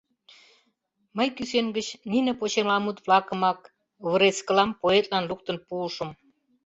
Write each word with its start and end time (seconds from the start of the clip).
Мый 1.17 1.27
кӱсен 1.35 1.67
гыч 1.77 1.87
нине 2.11 2.31
почеламут-влакымак, 2.39 3.59
вырезкылам, 4.09 4.69
поэтлан 4.81 5.23
луктын 5.29 5.57
пуышым. 5.67 6.09